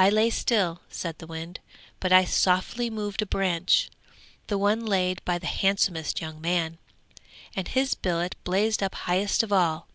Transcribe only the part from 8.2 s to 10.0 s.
blazed up highest of all.